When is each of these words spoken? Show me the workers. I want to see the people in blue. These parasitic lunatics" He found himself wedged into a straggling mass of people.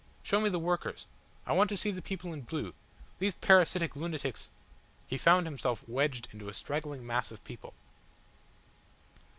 Show 0.23 0.41
me 0.41 0.49
the 0.49 0.57
workers. 0.57 1.05
I 1.45 1.53
want 1.53 1.69
to 1.69 1.77
see 1.77 1.91
the 1.91 2.01
people 2.01 2.33
in 2.33 2.41
blue. 2.41 2.73
These 3.19 3.35
parasitic 3.35 3.95
lunatics" 3.95 4.49
He 5.11 5.15
found 5.15 5.45
himself 5.45 5.87
wedged 5.87 6.27
into 6.33 6.49
a 6.49 6.55
straggling 6.55 7.05
mass 7.05 7.29
of 7.29 7.43
people. 7.43 7.75